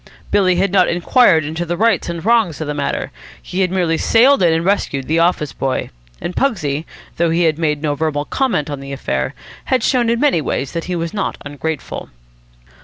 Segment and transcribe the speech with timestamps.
[0.31, 3.99] Billy had not inquired into the rights and wrongs of the matter: he had merely
[3.99, 5.91] sailed in and rescued the office boy.
[6.19, 6.85] And Pugsy,
[7.17, 9.35] though he had made no verbal comment on the affair,
[9.65, 12.09] had shown in many ways that he was not ungrateful.